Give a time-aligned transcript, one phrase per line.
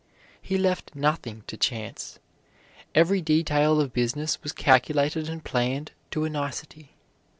[0.41, 2.17] He left nothing to chance.
[2.95, 6.95] Every detail of business was calculated and planned to a nicety.